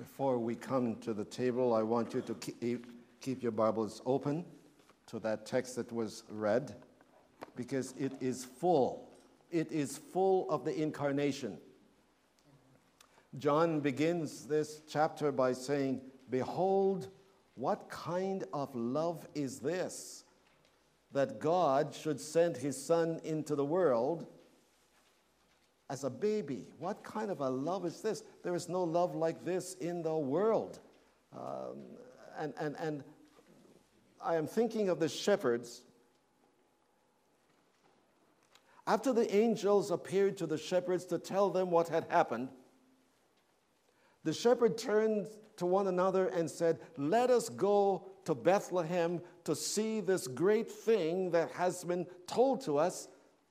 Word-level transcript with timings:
Before 0.00 0.38
we 0.38 0.54
come 0.54 0.96
to 1.02 1.12
the 1.12 1.26
table, 1.26 1.74
I 1.74 1.82
want 1.82 2.14
you 2.14 2.22
to 2.22 2.34
keep, 3.20 3.42
your 3.42 3.52
Bibles 3.52 4.00
open 4.06 4.46
to 5.08 5.18
that 5.18 5.44
text 5.44 5.76
that 5.76 5.92
was 5.92 6.22
read 6.30 6.74
because 7.54 7.92
it 7.98 8.14
is 8.18 8.46
full. 8.46 9.10
It 9.50 9.70
is 9.70 9.98
full 9.98 10.50
of 10.50 10.64
the 10.64 10.74
incarnation. 10.74 11.58
John 13.36 13.80
begins 13.80 14.46
this 14.46 14.80
chapter 14.88 15.30
by 15.30 15.52
saying, 15.52 16.00
Behold, 16.30 17.08
what 17.56 17.90
kind 17.90 18.44
of 18.54 18.74
love 18.74 19.28
is 19.34 19.58
this 19.58 20.24
that 21.12 21.40
God 21.40 21.94
should 21.94 22.22
send 22.22 22.56
his 22.56 22.82
Son 22.82 23.20
into 23.22 23.54
the 23.54 23.66
world 23.66 24.26
as 25.90 26.04
a 26.04 26.10
baby. 26.10 26.68
What 26.78 27.02
kind 27.02 27.32
of 27.32 27.40
a 27.40 27.50
love 27.50 27.84
is 27.84 28.00
this? 28.00 28.22
There 28.44 28.54
is 28.54 28.68
no 28.68 28.84
love 28.84 29.16
like 29.16 29.44
this 29.44 29.74
in 29.74 30.02
the 30.02 30.16
world. 30.16 30.78
Um, 31.36 31.82
and, 32.38 32.54
and, 32.58 32.76
and 32.78 33.04
I 34.22 34.36
am 34.36 34.46
thinking 34.46 34.88
of 34.88 35.00
the 35.00 35.08
shepherds. 35.08 35.82
After 38.86 39.12
the 39.12 39.34
angels 39.34 39.90
appeared 39.90 40.38
to 40.38 40.46
the 40.46 40.56
shepherds 40.56 41.04
to 41.06 41.18
tell 41.18 41.50
them 41.50 41.72
what 41.72 41.88
had 41.88 42.06
happened, 42.08 42.50
the 44.22 44.32
shepherd 44.32 44.78
turned 44.78 45.26
to 45.56 45.66
one 45.66 45.88
another 45.88 46.28
and 46.28 46.48
said, 46.48 46.78
Let 46.96 47.30
us 47.30 47.48
go 47.48 48.06
to 48.26 48.34
Bethlehem 48.34 49.20
to 49.42 49.56
see 49.56 50.00
this 50.00 50.28
great 50.28 50.70
thing 50.70 51.32
that 51.32 51.50
has 51.52 51.82
been 51.82 52.06
told 52.28 52.60
to 52.66 52.78
us 52.78 53.08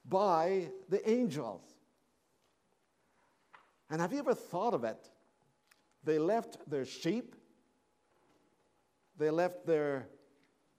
by 0.07 0.69
the 0.87 1.07
angels. 1.09 1.68
And 3.89 4.01
have 4.01 4.13
you 4.13 4.19
ever 4.19 4.35
thought 4.35 4.73
of 4.73 4.83
it? 4.83 5.09
They 6.03 6.19
left 6.19 6.57
their 6.69 6.85
sheep, 6.85 7.35
they 9.17 9.29
left 9.29 9.65
their 9.65 10.07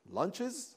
lunches, 0.08 0.76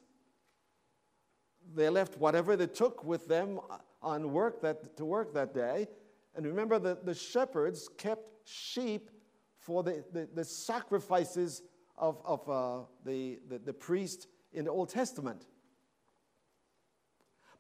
they 1.74 1.90
left 1.90 2.18
whatever 2.18 2.56
they 2.56 2.68
took 2.68 3.04
with 3.04 3.28
them 3.28 3.60
on 4.02 4.34
work 4.34 4.62
that, 4.62 4.98
to 4.98 5.06
work 5.06 5.34
that 5.34 5.54
day. 5.54 5.88
And 6.36 6.46
remember 6.46 6.80
that 6.80 7.06
the 7.06 7.14
shepherds 7.14 7.90
kept 7.98 8.28
sheep 8.46 9.10
for 9.58 9.84
the, 9.84 10.04
the, 10.12 10.28
the 10.34 10.44
sacrifices 10.44 11.62
of, 11.98 12.22
of 12.26 12.50
uh, 12.50 12.86
the, 13.06 13.40
the, 13.50 13.60
the 13.60 13.74
priest 13.74 14.28
in 14.52 14.66
the 14.66 14.72
Old 14.72 14.90
Testament. 14.90 15.46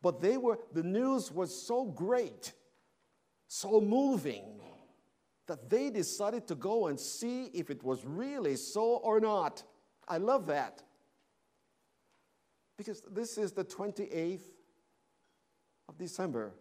But 0.02 0.20
they 0.20 0.38
were, 0.38 0.60
the 0.74 0.84
news 0.84 1.32
was 1.32 1.56
so 1.56 1.86
great, 1.86 2.54
so 3.56 3.80
moving, 3.80 4.60
that 5.46 5.70
they 5.70 5.92
decided 5.92 6.48
to 6.48 6.56
go 6.56 6.88
and 6.88 7.00
see 7.00 7.52
if 7.54 7.70
it 7.70 7.84
was 7.84 8.04
really 8.04 8.56
so 8.56 8.96
or 8.96 9.20
not. 9.20 9.62
I 10.08 10.18
love 10.18 10.48
that. 10.48 10.82
Because 12.78 13.04
this 13.12 13.38
is 13.38 13.52
the 13.52 13.64
28th 13.64 14.42
of 15.88 16.00
December. 16.00 16.56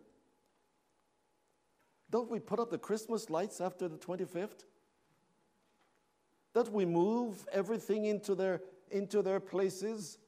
Don't 2.11 2.31
we 2.31 2.39
put 2.39 2.61
up 2.61 2.71
the 2.71 2.77
Christmas 2.77 3.31
lights 3.31 3.63
after 3.63 3.89
the 3.89 3.97
25th? 3.97 4.67
Don't 6.53 6.73
we 6.73 6.85
move 6.85 7.47
everything 7.53 8.05
into 8.05 8.35
their, 8.35 8.61
into 8.91 9.23
their 9.23 9.41
places? 9.41 10.19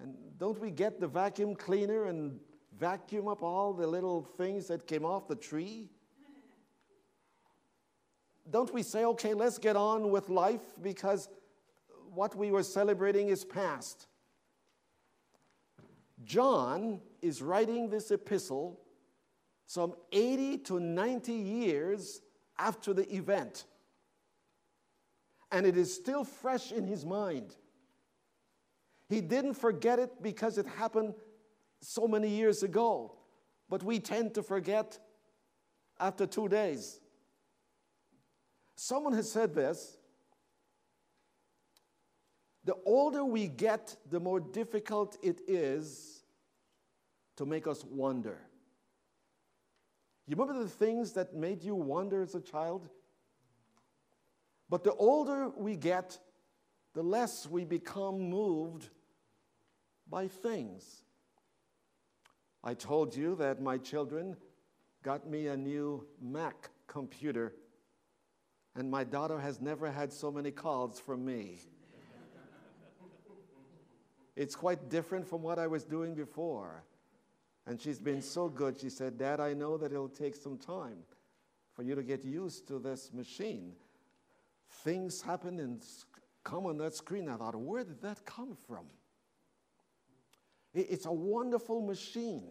And 0.00 0.16
don't 0.36 0.58
we 0.58 0.72
get 0.72 0.98
the 0.98 1.06
vacuum 1.06 1.54
cleaner 1.54 2.06
and 2.06 2.40
vacuum 2.78 3.28
up 3.28 3.42
all 3.42 3.72
the 3.72 3.86
little 3.86 4.22
things 4.22 4.66
that 4.68 4.86
came 4.86 5.04
off 5.04 5.28
the 5.28 5.36
tree? 5.36 5.90
don't 8.50 8.72
we 8.72 8.82
say, 8.82 9.04
okay, 9.04 9.34
let's 9.34 9.58
get 9.58 9.76
on 9.76 10.10
with 10.10 10.28
life 10.28 10.62
because 10.80 11.28
what 12.14 12.34
we 12.36 12.50
were 12.50 12.62
celebrating 12.62 13.28
is 13.28 13.44
past? 13.44 14.06
John 16.24 17.00
is 17.20 17.42
writing 17.42 17.90
this 17.90 18.10
epistle 18.10 18.80
some 19.66 19.94
80 20.12 20.58
to 20.58 20.80
90 20.80 21.32
years 21.32 22.22
after 22.58 22.94
the 22.94 23.12
event. 23.14 23.64
And 25.50 25.66
it 25.66 25.76
is 25.76 25.92
still 25.92 26.24
fresh 26.24 26.72
in 26.72 26.86
his 26.86 27.04
mind. 27.04 27.56
He 29.08 29.20
didn't 29.20 29.54
forget 29.54 29.98
it 29.98 30.22
because 30.22 30.56
it 30.58 30.66
happened 30.66 31.14
so 31.88 32.08
many 32.08 32.28
years 32.28 32.64
ago, 32.64 33.12
but 33.68 33.80
we 33.84 34.00
tend 34.00 34.34
to 34.34 34.42
forget 34.42 34.98
after 36.00 36.26
two 36.26 36.48
days. 36.48 36.98
Someone 38.74 39.12
has 39.12 39.30
said 39.30 39.54
this 39.54 39.96
the 42.64 42.74
older 42.84 43.24
we 43.24 43.46
get, 43.46 43.94
the 44.10 44.18
more 44.18 44.40
difficult 44.40 45.16
it 45.22 45.40
is 45.46 46.24
to 47.36 47.46
make 47.46 47.68
us 47.68 47.84
wonder. 47.84 48.40
You 50.26 50.34
remember 50.36 50.64
the 50.64 50.68
things 50.68 51.12
that 51.12 51.36
made 51.36 51.62
you 51.62 51.76
wonder 51.76 52.20
as 52.20 52.34
a 52.34 52.40
child? 52.40 52.88
But 54.68 54.82
the 54.82 54.94
older 54.94 55.50
we 55.50 55.76
get, 55.76 56.18
the 56.94 57.02
less 57.04 57.48
we 57.48 57.64
become 57.64 58.28
moved 58.28 58.88
by 60.10 60.26
things. 60.26 61.04
I 62.66 62.74
told 62.74 63.14
you 63.14 63.36
that 63.36 63.62
my 63.62 63.78
children 63.78 64.36
got 65.04 65.24
me 65.30 65.46
a 65.46 65.56
new 65.56 66.04
Mac 66.20 66.68
computer 66.88 67.52
and 68.74 68.90
my 68.90 69.04
daughter 69.04 69.38
has 69.38 69.60
never 69.60 69.88
had 69.88 70.12
so 70.12 70.32
many 70.32 70.50
calls 70.50 70.98
from 70.98 71.24
me. 71.24 71.60
it's 74.34 74.56
quite 74.56 74.90
different 74.90 75.28
from 75.28 75.42
what 75.42 75.60
I 75.60 75.68
was 75.68 75.84
doing 75.84 76.16
before. 76.16 76.82
And 77.68 77.80
she's 77.80 78.00
been 78.00 78.20
so 78.20 78.48
good. 78.48 78.80
She 78.80 78.90
said, 78.90 79.16
Dad, 79.16 79.38
I 79.38 79.52
know 79.52 79.76
that 79.76 79.92
it'll 79.92 80.08
take 80.08 80.34
some 80.34 80.58
time 80.58 80.98
for 81.72 81.84
you 81.84 81.94
to 81.94 82.02
get 82.02 82.24
used 82.24 82.66
to 82.66 82.80
this 82.80 83.12
machine. 83.14 83.74
Things 84.82 85.22
happen 85.22 85.60
and 85.60 85.84
come 86.42 86.66
on 86.66 86.78
that 86.78 86.96
screen. 86.96 87.28
I 87.28 87.36
thought, 87.36 87.54
where 87.54 87.84
did 87.84 88.02
that 88.02 88.24
come 88.24 88.56
from? 88.66 88.86
It's 90.82 91.06
a 91.06 91.12
wonderful 91.12 91.80
machine. 91.80 92.48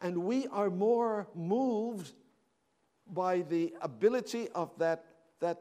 And 0.00 0.18
we 0.24 0.46
are 0.48 0.70
more 0.70 1.28
moved 1.34 2.12
by 3.12 3.42
the 3.42 3.72
ability 3.80 4.48
of 4.54 4.76
that 4.78 5.04
that, 5.40 5.60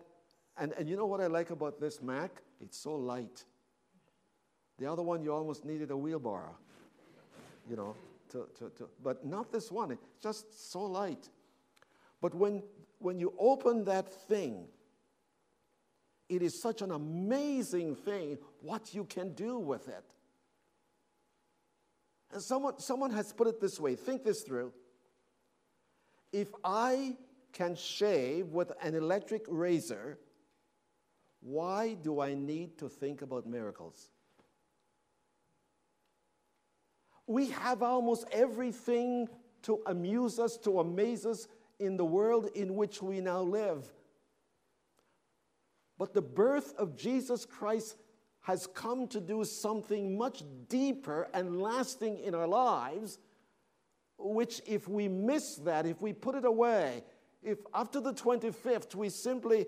and, 0.57 0.73
and 0.77 0.89
you 0.89 0.95
know 0.95 1.05
what 1.05 1.19
I 1.19 1.27
like 1.27 1.49
about 1.49 1.79
this 1.79 2.01
Mac? 2.01 2.31
It's 2.61 2.77
so 2.77 2.95
light. 2.95 3.44
The 4.79 4.89
other 4.89 5.03
one, 5.03 5.23
you 5.23 5.33
almost 5.33 5.66
needed 5.66 5.91
a 5.91 5.97
wheelbarrow, 5.97 6.55
you 7.69 7.75
know, 7.75 7.95
to, 8.31 8.47
to, 8.57 8.69
to, 8.78 8.89
but 9.03 9.25
not 9.25 9.51
this 9.51 9.72
one. 9.72 9.91
It's 9.91 10.07
just 10.22 10.72
so 10.72 10.81
light. 10.81 11.29
But 12.22 12.33
when, 12.33 12.63
when 12.99 13.19
you 13.19 13.33
open 13.38 13.83
that 13.85 14.11
thing, 14.11 14.66
it 16.29 16.41
is 16.41 16.61
such 16.61 16.81
an 16.81 16.91
amazing 16.91 17.95
thing 17.95 18.38
what 18.61 18.93
you 18.93 19.03
can 19.03 19.33
do 19.33 19.59
with 19.59 19.88
it. 19.88 20.05
And 22.31 22.42
someone, 22.42 22.80
someone 22.80 23.12
has 23.12 23.34
put 23.34 23.47
it 23.47 23.59
this 23.59 23.80
way 23.80 23.96
think 23.96 24.24
this 24.24 24.42
through. 24.42 24.74
If 26.31 26.47
I 26.64 27.18
can 27.52 27.75
shave 27.75 28.47
with 28.47 28.72
an 28.81 28.96
electric 28.96 29.44
razor, 29.47 30.18
why 31.41 31.96
do 31.96 32.22
I 32.22 32.34
need 32.34 32.78
to 32.78 32.88
think 32.88 33.22
about 33.22 33.46
miracles? 33.46 34.09
We 37.28 37.50
have 37.50 37.84
almost 37.84 38.25
everything 38.31 39.28
to 39.64 39.81
amuse 39.86 40.40
us, 40.40 40.58
to 40.59 40.80
amaze 40.80 41.25
us 41.25 41.47
in 41.80 41.97
the 41.97 42.06
world 42.06 42.50
in 42.56 42.75
which 42.75 43.02
we 43.02 43.20
now 43.22 43.41
live. 43.41 43.91
But 45.97 46.14
the 46.14 46.22
birth 46.22 46.73
of 46.78 46.96
Jesus 46.96 47.46
Christ 47.46 47.96
has 48.41 48.67
come 48.67 49.08
to 49.08 49.20
do 49.20 49.43
something 49.43 50.17
much 50.17 50.43
deeper 50.67 51.28
and 51.34 51.61
lasting 51.61 52.20
in 52.20 52.34
our 52.34 52.47
lives, 52.47 53.20
which, 54.17 54.61
if 54.66 54.88
we 54.88 55.08
miss 55.08 55.55
that, 55.58 55.85
if 55.85 56.02
we 56.02 56.11
put 56.11 56.35
it 56.35 56.46
away, 56.46 57.03
if 57.43 57.59
after 57.73 57.99
the 57.99 58.14
25th 58.14 58.96
we 58.96 59.09
simply, 59.09 59.66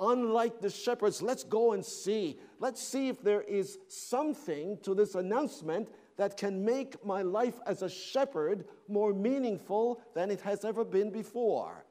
unlike 0.00 0.60
the 0.60 0.70
shepherds, 0.70 1.22
let's 1.22 1.44
go 1.44 1.72
and 1.72 1.84
see, 1.84 2.38
let's 2.60 2.82
see 2.82 3.08
if 3.08 3.22
there 3.22 3.42
is 3.42 3.78
something 3.88 4.78
to 4.82 4.94
this 4.94 5.14
announcement 5.14 5.88
that 6.16 6.36
can 6.36 6.64
make 6.64 7.04
my 7.04 7.22
life 7.22 7.58
as 7.66 7.82
a 7.82 7.88
shepherd 7.88 8.64
more 8.88 9.12
meaningful 9.12 10.00
than 10.14 10.30
it 10.30 10.40
has 10.40 10.64
ever 10.64 10.84
been 10.84 11.10
before. 11.10 11.84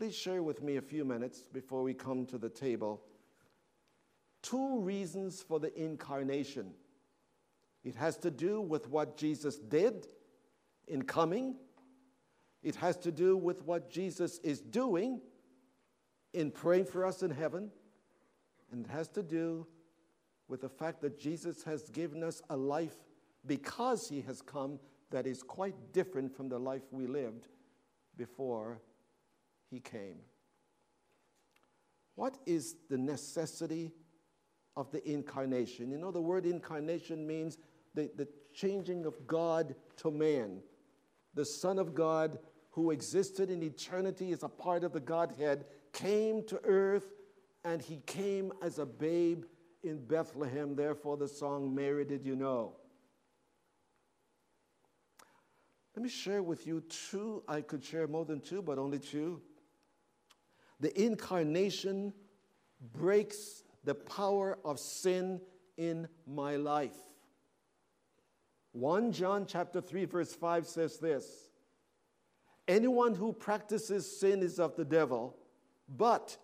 Please 0.00 0.16
share 0.16 0.42
with 0.42 0.62
me 0.62 0.78
a 0.78 0.80
few 0.80 1.04
minutes 1.04 1.42
before 1.52 1.82
we 1.82 1.92
come 1.92 2.24
to 2.24 2.38
the 2.38 2.48
table. 2.48 3.02
Two 4.40 4.80
reasons 4.80 5.42
for 5.42 5.60
the 5.60 5.78
incarnation. 5.78 6.70
It 7.84 7.96
has 7.96 8.16
to 8.16 8.30
do 8.30 8.62
with 8.62 8.88
what 8.88 9.18
Jesus 9.18 9.58
did 9.58 10.06
in 10.88 11.02
coming, 11.02 11.56
It 12.62 12.76
has 12.76 12.96
to 12.96 13.12
do 13.12 13.36
with 13.36 13.62
what 13.66 13.90
Jesus 13.90 14.38
is 14.38 14.62
doing 14.62 15.20
in 16.32 16.50
praying 16.50 16.86
for 16.86 17.04
us 17.04 17.22
in 17.22 17.30
heaven. 17.30 17.70
And 18.72 18.86
it 18.86 18.90
has 18.90 19.08
to 19.08 19.22
do 19.22 19.66
with 20.48 20.62
the 20.62 20.70
fact 20.70 21.02
that 21.02 21.18
Jesus 21.18 21.62
has 21.64 21.90
given 21.90 22.22
us 22.22 22.40
a 22.48 22.56
life 22.56 22.96
because 23.44 24.08
he 24.08 24.22
has 24.22 24.40
come 24.40 24.80
that 25.10 25.26
is 25.26 25.42
quite 25.42 25.92
different 25.92 26.34
from 26.34 26.48
the 26.48 26.58
life 26.58 26.84
we 26.90 27.06
lived 27.06 27.48
before 28.16 28.80
he 29.70 29.80
came. 29.80 30.16
What 32.16 32.36
is 32.44 32.76
the 32.88 32.98
necessity 32.98 33.92
of 34.76 34.90
the 34.90 35.06
incarnation? 35.08 35.90
You 35.90 35.98
know, 35.98 36.10
the 36.10 36.20
word 36.20 36.44
incarnation 36.44 37.26
means 37.26 37.56
the, 37.94 38.10
the 38.16 38.28
changing 38.52 39.06
of 39.06 39.26
God 39.26 39.74
to 39.98 40.10
man. 40.10 40.60
The 41.34 41.44
Son 41.44 41.78
of 41.78 41.94
God, 41.94 42.38
who 42.70 42.90
existed 42.90 43.50
in 43.50 43.62
eternity 43.62 44.32
as 44.32 44.42
a 44.42 44.48
part 44.48 44.84
of 44.84 44.92
the 44.92 45.00
Godhead, 45.00 45.64
came 45.92 46.44
to 46.48 46.60
earth 46.64 47.12
and 47.64 47.80
he 47.80 47.98
came 48.06 48.52
as 48.62 48.78
a 48.78 48.86
babe 48.86 49.44
in 49.82 50.04
Bethlehem. 50.04 50.74
Therefore, 50.74 51.16
the 51.16 51.28
song, 51.28 51.74
Mary, 51.74 52.04
Did 52.04 52.24
You 52.24 52.36
Know? 52.36 52.74
Let 55.96 56.02
me 56.02 56.08
share 56.08 56.42
with 56.42 56.66
you 56.66 56.82
two. 56.82 57.42
I 57.48 57.60
could 57.60 57.84
share 57.84 58.06
more 58.06 58.24
than 58.24 58.40
two, 58.40 58.62
but 58.62 58.78
only 58.78 58.98
two. 58.98 59.42
The 60.80 60.98
incarnation 61.00 62.12
breaks 62.94 63.64
the 63.84 63.94
power 63.94 64.58
of 64.64 64.78
sin 64.78 65.40
in 65.76 66.08
my 66.26 66.56
life. 66.56 66.96
1 68.72 69.12
John 69.12 69.46
chapter 69.46 69.80
3 69.80 70.04
verse 70.04 70.32
5 70.32 70.66
says 70.66 70.98
this. 70.98 71.50
Anyone 72.68 73.14
who 73.14 73.32
practices 73.32 74.20
sin 74.20 74.42
is 74.42 74.60
of 74.60 74.76
the 74.76 74.84
devil, 74.84 75.36
but 75.88 76.36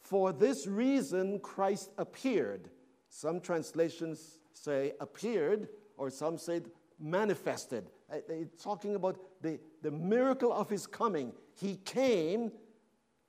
for 0.00 0.32
this 0.32 0.66
reason 0.66 1.40
Christ 1.40 1.90
appeared. 1.98 2.70
Some 3.08 3.40
translations 3.40 4.38
say 4.52 4.92
appeared, 5.00 5.68
or 5.96 6.10
some 6.10 6.38
say 6.38 6.60
manifested. 7.00 7.90
Uh, 8.12 8.18
it's 8.28 8.62
talking 8.62 8.94
about 8.94 9.18
the, 9.42 9.58
the 9.82 9.90
miracle 9.90 10.52
of 10.52 10.70
his 10.70 10.86
coming. 10.86 11.32
He 11.54 11.76
came 11.76 12.52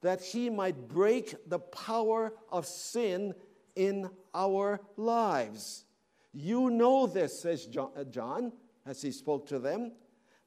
that 0.02 0.22
he 0.22 0.50
might 0.50 0.88
break 0.88 1.36
the 1.48 1.60
power 1.60 2.34
of 2.52 2.66
sin 2.66 3.34
in 3.76 4.10
our 4.34 4.80
lives. 4.96 5.86
You 6.34 6.70
know 6.70 7.08
this, 7.08 7.42
says 7.42 7.68
uh, 7.78 8.04
John, 8.06 8.52
as 8.86 9.02
he 9.02 9.12
spoke 9.12 9.48
to 9.48 9.60
them, 9.60 9.94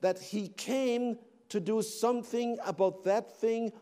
that 0.00 0.18
he 0.18 0.48
came 0.48 1.18
to 1.48 1.60
do 1.60 1.82
something 1.82 2.56
about 2.64 3.04
that 3.04 3.38
thing 3.40 3.72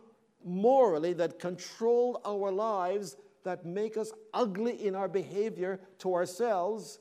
morally 0.45 1.13
that 1.15 1.39
control 1.39 2.21
our 2.25 2.51
lives, 2.51 3.17
that 3.45 3.65
make 3.65 3.97
us 3.97 4.13
ugly 4.33 4.87
in 4.87 4.95
our 4.95 5.09
behavior 5.09 5.81
to 5.99 6.15
ourselves 6.15 6.99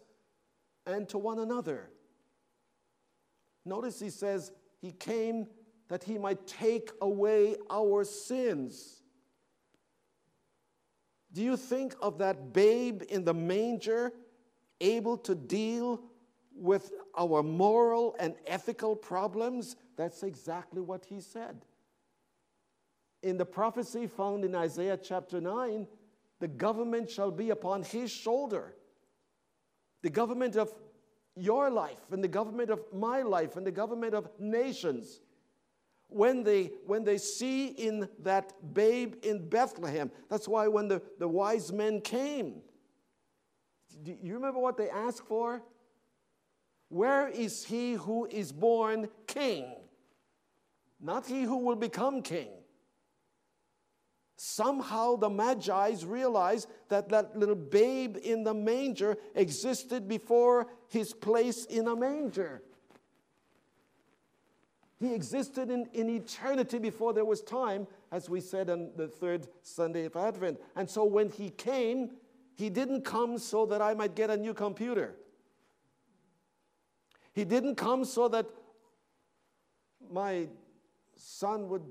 and 0.85 1.07
to 1.09 1.17
one 1.17 1.39
another. 1.39 1.89
Notice 3.65 3.99
he 3.99 4.09
says, 4.09 4.51
He 4.79 4.91
came 4.91 5.47
that 5.89 6.03
he 6.03 6.17
might 6.17 6.45
take 6.47 6.91
away 7.01 7.55
our 7.69 8.03
sins. 8.03 9.01
Do 11.33 11.43
you 11.43 11.57
think 11.57 11.95
of 12.01 12.17
that 12.19 12.53
babe 12.53 13.03
in 13.09 13.23
the 13.23 13.33
manger 13.33 14.11
able 14.81 15.17
to 15.19 15.35
deal 15.35 16.01
with 16.55 16.91
our 17.17 17.43
moral 17.43 18.15
and 18.19 18.35
ethical 18.45 18.95
problems? 18.95 19.75
That's 19.95 20.23
exactly 20.23 20.81
what 20.81 21.05
he 21.05 21.21
said. 21.21 21.65
In 23.23 23.37
the 23.37 23.45
prophecy 23.45 24.07
found 24.07 24.45
in 24.45 24.55
Isaiah 24.55 24.97
chapter 24.97 25.41
9, 25.41 25.87
the 26.39 26.47
government 26.47 27.09
shall 27.09 27.31
be 27.31 27.49
upon 27.49 27.83
his 27.83 28.11
shoulder. 28.11 28.75
The 30.03 30.09
government 30.09 30.55
of 30.55 30.71
your 31.35 31.69
life, 31.69 32.11
and 32.11 32.23
the 32.23 32.27
government 32.27 32.69
of 32.69 32.81
my 32.93 33.21
life, 33.21 33.57
and 33.57 33.65
the 33.65 33.71
government 33.71 34.13
of 34.13 34.29
nations 34.39 35.19
when 36.09 36.43
they, 36.43 36.71
when 36.85 37.03
they 37.03 37.17
see 37.17 37.67
in 37.67 38.07
that 38.23 38.53
babe 38.73 39.15
in 39.23 39.47
Bethlehem. 39.47 40.11
That's 40.29 40.47
why 40.47 40.67
when 40.67 40.87
the, 40.87 41.01
the 41.19 41.27
wise 41.27 41.71
men 41.71 42.01
came, 42.01 42.61
do 44.03 44.15
you 44.21 44.35
remember 44.35 44.59
what 44.59 44.77
they 44.77 44.89
asked 44.89 45.27
for? 45.27 45.63
Where 46.89 47.27
is 47.27 47.65
he 47.65 47.93
who 47.93 48.25
is 48.25 48.51
born 48.51 49.09
king? 49.25 49.73
Not 50.99 51.25
he 51.25 51.43
who 51.43 51.57
will 51.57 51.75
become 51.75 52.21
king. 52.21 52.49
Somehow 54.37 55.15
the 55.15 55.29
Magi's 55.29 56.05
realized 56.05 56.69
that 56.89 57.09
that 57.09 57.35
little 57.35 57.55
babe 57.55 58.17
in 58.23 58.43
the 58.43 58.53
manger 58.53 59.17
existed 59.35 60.07
before 60.07 60.67
his 60.87 61.11
place 61.11 61.65
in 61.65 61.87
a 61.87 61.95
manger. 61.95 62.61
He 64.99 65.13
existed 65.13 65.69
in, 65.69 65.87
in 65.93 66.09
eternity 66.09 66.79
before 66.79 67.13
there 67.13 67.25
was 67.25 67.41
time, 67.41 67.85
as 68.11 68.29
we 68.29 68.41
said 68.41 68.69
on 68.69 68.91
the 68.95 69.07
third 69.07 69.47
Sunday 69.61 70.05
of 70.05 70.15
Advent. 70.15 70.59
And 70.75 70.89
so 70.89 71.05
when 71.05 71.29
he 71.29 71.51
came, 71.51 72.11
he 72.55 72.69
didn't 72.69 73.03
come 73.03 73.37
so 73.37 73.67
that 73.67 73.81
I 73.81 73.93
might 73.93 74.15
get 74.15 74.31
a 74.31 74.37
new 74.37 74.55
computer. 74.55 75.15
He 77.33 77.45
didn't 77.45 77.75
come 77.75 78.03
so 78.05 78.27
that 78.29 78.47
my 80.11 80.47
son 81.15 81.69
would 81.69 81.83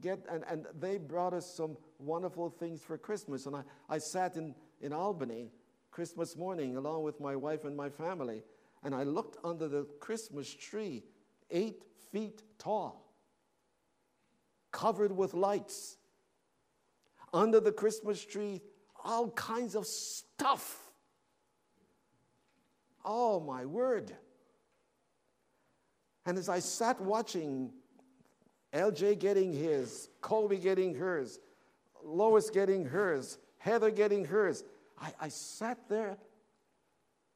get, 0.00 0.20
and, 0.30 0.44
and 0.48 0.66
they 0.78 0.98
brought 0.98 1.34
us 1.34 1.52
some 1.52 1.76
wonderful 1.98 2.48
things 2.48 2.80
for 2.80 2.96
Christmas. 2.96 3.46
And 3.46 3.56
I, 3.56 3.62
I 3.88 3.98
sat 3.98 4.36
in, 4.36 4.54
in 4.80 4.92
Albany 4.92 5.50
Christmas 5.90 6.36
morning 6.36 6.76
along 6.76 7.02
with 7.02 7.18
my 7.18 7.34
wife 7.34 7.64
and 7.64 7.76
my 7.76 7.88
family, 7.88 8.44
and 8.84 8.94
I 8.94 9.02
looked 9.02 9.38
under 9.42 9.66
the 9.66 9.84
Christmas 9.98 10.54
tree, 10.54 11.02
eight 11.50 11.82
feet 12.14 12.44
tall, 12.58 13.04
covered 14.70 15.10
with 15.10 15.34
lights. 15.34 15.96
Under 17.32 17.58
the 17.58 17.72
Christmas 17.72 18.24
tree, 18.24 18.62
all 19.04 19.30
kinds 19.30 19.74
of 19.74 19.84
stuff. 19.84 20.78
Oh, 23.04 23.40
my 23.40 23.64
word. 23.64 24.12
And 26.24 26.38
as 26.38 26.48
I 26.48 26.60
sat 26.60 27.00
watching 27.00 27.72
LJ 28.72 29.18
getting 29.18 29.52
his, 29.52 30.08
Colby 30.20 30.58
getting 30.58 30.94
hers, 30.94 31.40
Lois 32.04 32.48
getting 32.48 32.84
hers, 32.84 33.38
Heather 33.58 33.90
getting 33.90 34.24
hers, 34.24 34.62
I, 35.00 35.12
I 35.20 35.28
sat 35.28 35.88
there 35.88 36.16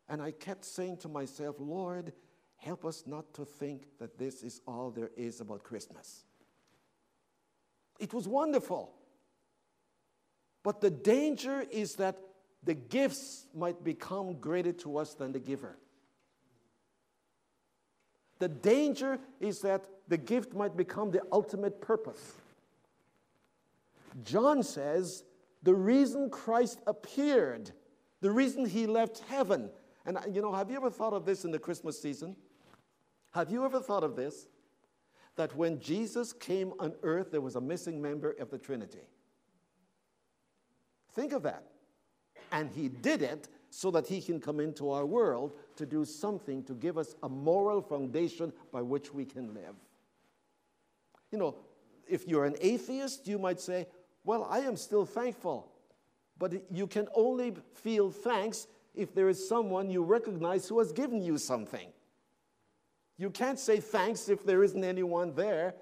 and 0.08 0.22
I 0.22 0.30
kept 0.30 0.64
saying 0.64 0.98
to 0.98 1.08
myself, 1.08 1.56
Lord, 1.58 2.12
help 2.58 2.84
us 2.84 3.04
not 3.06 3.32
to 3.34 3.44
think 3.44 3.86
that 3.98 4.18
this 4.18 4.42
is 4.42 4.60
all 4.66 4.90
there 4.90 5.10
is 5.16 5.40
about 5.40 5.62
Christmas. 5.62 6.24
It 7.98 8.12
was 8.12 8.28
wonderful. 8.28 8.92
But 10.62 10.80
the 10.80 10.90
danger 10.90 11.64
is 11.70 11.94
that 11.96 12.18
the 12.62 12.74
gifts 12.74 13.46
might 13.54 13.82
become 13.82 14.38
greater 14.40 14.72
to 14.72 14.98
us 14.98 15.14
than 15.14 15.32
the 15.32 15.38
giver. 15.38 15.78
The 18.38 18.48
danger 18.48 19.18
is 19.40 19.60
that 19.60 19.84
the 20.08 20.16
gift 20.16 20.54
might 20.54 20.76
become 20.76 21.10
the 21.10 21.22
ultimate 21.32 21.80
purpose. 21.80 22.34
John 24.24 24.62
says 24.62 25.24
the 25.62 25.74
reason 25.74 26.30
Christ 26.30 26.80
appeared, 26.86 27.72
the 28.20 28.30
reason 28.30 28.64
he 28.64 28.86
left 28.86 29.22
heaven, 29.28 29.70
and 30.06 30.18
you 30.32 30.40
know, 30.40 30.52
have 30.52 30.70
you 30.70 30.76
ever 30.76 30.90
thought 30.90 31.12
of 31.12 31.24
this 31.24 31.44
in 31.44 31.50
the 31.50 31.58
Christmas 31.58 32.00
season? 32.00 32.36
Have 33.32 33.50
you 33.50 33.64
ever 33.64 33.80
thought 33.80 34.04
of 34.04 34.16
this? 34.16 34.48
That 35.36 35.54
when 35.54 35.80
Jesus 35.80 36.32
came 36.32 36.72
on 36.80 36.94
earth, 37.02 37.30
there 37.30 37.40
was 37.40 37.56
a 37.56 37.60
missing 37.60 38.02
member 38.02 38.32
of 38.32 38.50
the 38.50 38.58
Trinity. 38.58 39.06
Think 41.12 41.32
of 41.32 41.42
that. 41.44 41.64
And 42.50 42.70
he 42.70 42.88
did 42.88 43.22
it 43.22 43.48
so 43.70 43.90
that 43.90 44.06
he 44.06 44.20
can 44.20 44.40
come 44.40 44.60
into 44.60 44.90
our 44.90 45.04
world 45.04 45.52
to 45.76 45.84
do 45.84 46.04
something 46.04 46.62
to 46.64 46.74
give 46.74 46.96
us 46.96 47.14
a 47.22 47.28
moral 47.28 47.82
foundation 47.82 48.52
by 48.72 48.82
which 48.82 49.12
we 49.12 49.24
can 49.24 49.54
live. 49.54 49.74
You 51.30 51.38
know, 51.38 51.56
if 52.08 52.26
you're 52.26 52.46
an 52.46 52.56
atheist, 52.60 53.26
you 53.28 53.38
might 53.38 53.60
say, 53.60 53.86
Well, 54.24 54.46
I 54.50 54.60
am 54.60 54.76
still 54.76 55.04
thankful. 55.04 55.70
But 56.38 56.54
you 56.70 56.86
can 56.86 57.08
only 57.14 57.54
feel 57.74 58.10
thanks 58.10 58.68
if 58.94 59.14
there 59.14 59.28
is 59.28 59.48
someone 59.48 59.90
you 59.90 60.02
recognize 60.02 60.68
who 60.68 60.78
has 60.78 60.92
given 60.92 61.22
you 61.22 61.36
something. 61.36 61.88
You 63.18 63.30
can't 63.30 63.58
say 63.58 63.80
thanks 63.80 64.28
if 64.28 64.46
there 64.46 64.62
isn't 64.62 64.84
anyone 64.84 65.34
there 65.34 65.74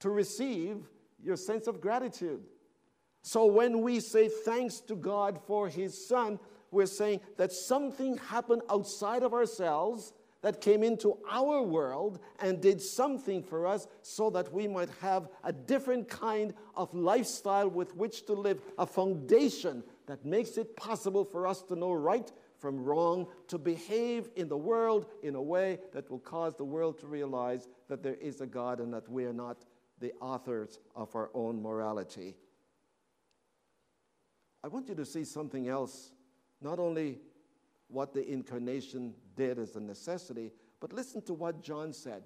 to 0.00 0.10
receive 0.10 0.84
your 1.22 1.36
sense 1.36 1.66
of 1.66 1.80
gratitude. 1.80 2.42
So 3.22 3.46
when 3.46 3.80
we 3.80 3.98
say 3.98 4.28
thanks 4.28 4.80
to 4.82 4.94
God 4.94 5.40
for 5.46 5.68
His 5.68 6.06
Son, 6.06 6.38
we're 6.70 6.86
saying 6.86 7.20
that 7.38 7.50
something 7.50 8.18
happened 8.18 8.62
outside 8.70 9.22
of 9.22 9.32
ourselves 9.32 10.12
that 10.42 10.60
came 10.60 10.84
into 10.84 11.18
our 11.28 11.62
world 11.62 12.20
and 12.40 12.60
did 12.60 12.80
something 12.80 13.42
for 13.42 13.66
us 13.66 13.88
so 14.02 14.30
that 14.30 14.52
we 14.52 14.68
might 14.68 14.90
have 15.00 15.28
a 15.42 15.52
different 15.52 16.08
kind 16.08 16.54
of 16.76 16.94
lifestyle 16.94 17.68
with 17.68 17.96
which 17.96 18.26
to 18.26 18.34
live, 18.34 18.60
a 18.78 18.86
foundation 18.86 19.82
that 20.06 20.24
makes 20.24 20.56
it 20.56 20.76
possible 20.76 21.24
for 21.24 21.46
us 21.46 21.62
to 21.62 21.74
know 21.74 21.92
right 21.92 22.30
from 22.58 22.82
wrong, 22.82 23.26
to 23.48 23.58
behave 23.58 24.28
in 24.36 24.48
the 24.48 24.56
world 24.56 25.06
in 25.22 25.34
a 25.34 25.42
way 25.42 25.78
that 25.92 26.10
will 26.10 26.18
cause 26.18 26.54
the 26.56 26.64
world 26.64 26.98
to 27.00 27.06
realize 27.06 27.68
that 27.88 28.02
there 28.02 28.14
is 28.14 28.40
a 28.40 28.46
God 28.46 28.80
and 28.80 28.92
that 28.92 29.08
we 29.08 29.24
are 29.24 29.32
not 29.32 29.64
the 30.00 30.12
authors 30.20 30.78
of 30.94 31.14
our 31.14 31.30
own 31.34 31.62
morality. 31.62 32.36
I 34.62 34.68
want 34.68 34.88
you 34.88 34.94
to 34.96 35.04
see 35.04 35.24
something 35.24 35.68
else, 35.68 36.10
not 36.60 36.78
only 36.78 37.20
what 37.88 38.12
the 38.12 38.28
incarnation 38.28 39.14
did 39.36 39.58
as 39.58 39.76
a 39.76 39.80
necessity, 39.80 40.52
but 40.80 40.92
listen 40.92 41.22
to 41.22 41.34
what 41.34 41.62
John 41.62 41.92
said. 41.92 42.22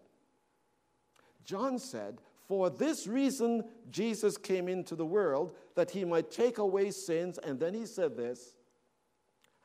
John 1.45 1.79
said, 1.79 2.19
For 2.49 2.71
this 2.71 3.07
reason 3.07 3.65
Jesus 3.91 4.37
came 4.37 4.69
into 4.69 4.97
the 4.97 5.07
world, 5.07 5.55
that 5.75 5.91
he 5.91 6.05
might 6.05 6.31
take 6.31 6.59
away 6.59 6.91
sins. 6.91 7.39
And 7.39 7.59
then 7.59 7.75
he 7.75 7.87
said 7.87 8.17
this, 8.17 8.57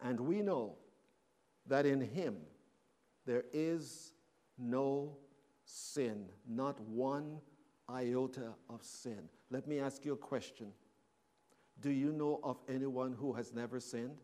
and 0.06 0.20
we 0.20 0.42
know 0.44 0.76
that 1.66 1.86
in 1.86 2.00
him 2.00 2.38
there 3.26 3.44
is 3.52 4.14
no 4.56 5.18
sin, 5.66 6.28
not 6.48 6.80
one 6.82 7.40
iota 7.90 8.54
of 8.70 8.84
sin. 8.84 9.28
Let 9.50 9.68
me 9.68 9.80
ask 9.80 10.06
you 10.06 10.14
a 10.14 10.18
question 10.18 10.68
Do 11.82 11.90
you 11.90 12.12
know 12.12 12.40
of 12.44 12.60
anyone 12.70 13.14
who 13.14 13.34
has 13.34 13.52
never 13.52 13.80
sinned? 13.80 14.18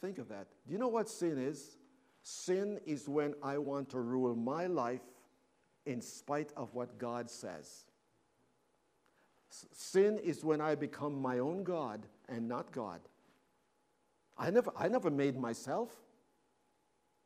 Think 0.00 0.18
of 0.18 0.28
that. 0.28 0.46
Do 0.66 0.72
you 0.72 0.78
know 0.78 0.88
what 0.88 1.08
sin 1.08 1.38
is? 1.38 1.76
Sin 2.22 2.78
is 2.86 3.08
when 3.08 3.34
I 3.42 3.58
want 3.58 3.90
to 3.90 4.00
rule 4.00 4.36
my 4.36 4.66
life 4.66 5.02
in 5.86 6.00
spite 6.00 6.52
of 6.56 6.72
what 6.72 6.98
God 6.98 7.28
says. 7.28 7.84
Sin 9.72 10.18
is 10.18 10.42
when 10.42 10.60
I 10.60 10.74
become 10.74 11.20
my 11.20 11.38
own 11.38 11.62
God 11.62 12.06
and 12.28 12.48
not 12.48 12.72
God. 12.72 13.00
I 14.38 14.50
never, 14.50 14.72
I 14.76 14.88
never 14.88 15.10
made 15.10 15.38
myself. 15.38 15.90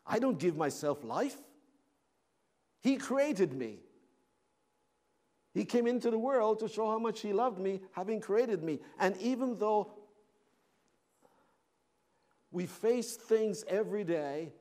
I 0.04 0.18
don't 0.18 0.38
give 0.38 0.56
myself 0.56 1.04
life. 1.04 1.37
He 2.80 2.97
created 2.97 3.52
me. 3.52 3.78
He 5.54 5.64
came 5.64 5.87
into 5.87 6.11
the 6.11 6.18
world 6.18 6.59
to 6.61 6.68
show 6.68 6.90
how 6.90 6.99
much 6.99 7.21
He 7.21 7.33
loved 7.33 7.59
me, 7.59 7.80
having 7.92 8.21
created 8.21 8.62
me. 8.62 8.80
And 8.99 9.16
even 9.18 9.59
though 9.59 9.92
we 12.50 12.66
face 12.66 13.16
things 13.16 13.64
every 13.68 14.04
day, 14.04 14.52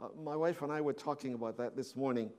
uh, 0.00 0.08
my 0.22 0.34
wife 0.34 0.62
and 0.62 0.72
I 0.72 0.80
were 0.80 0.92
talking 0.92 1.34
about 1.34 1.58
that 1.58 1.76
this 1.76 1.94
morning. 1.94 2.30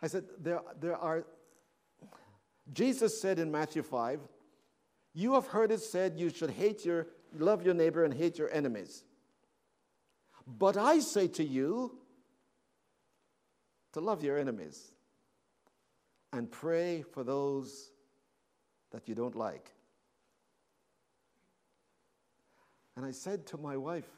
I 0.00 0.06
said, 0.06 0.24
there, 0.38 0.60
there 0.80 0.96
are, 0.96 1.24
Jesus 2.72 3.20
said 3.20 3.38
in 3.38 3.50
Matthew 3.50 3.82
5, 3.82 4.20
you 5.14 5.34
have 5.34 5.46
heard 5.48 5.72
it 5.72 5.80
said 5.80 6.14
you 6.16 6.30
should 6.30 6.50
hate 6.50 6.84
your, 6.84 7.08
love 7.36 7.64
your 7.64 7.74
neighbor 7.74 8.04
and 8.04 8.14
hate 8.14 8.38
your 8.38 8.52
enemies. 8.52 9.04
But 10.46 10.76
I 10.76 11.00
say 11.00 11.28
to 11.28 11.44
you 11.44 11.98
to 13.92 14.00
love 14.00 14.22
your 14.22 14.38
enemies 14.38 14.92
and 16.32 16.50
pray 16.50 17.02
for 17.02 17.24
those 17.24 17.90
that 18.92 19.08
you 19.08 19.14
don't 19.14 19.34
like. 19.34 19.72
And 22.96 23.04
I 23.04 23.10
said 23.10 23.46
to 23.48 23.58
my 23.58 23.76
wife, 23.76 24.08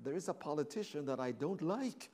There 0.00 0.14
is 0.14 0.28
a 0.28 0.34
politician 0.34 1.06
that 1.06 1.20
I 1.20 1.32
don't 1.32 1.62
like. 1.62 2.10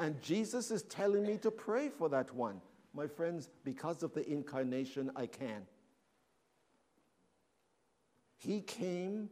And 0.00 0.20
Jesus 0.22 0.70
is 0.70 0.82
telling 0.84 1.24
me 1.24 1.36
to 1.36 1.50
pray 1.50 1.90
for 1.90 2.08
that 2.08 2.34
one. 2.34 2.62
My 2.94 3.06
friends, 3.06 3.50
because 3.64 4.02
of 4.02 4.14
the 4.14 4.26
incarnation, 4.28 5.10
I 5.14 5.26
can. 5.26 5.66
He 8.38 8.62
came 8.62 9.28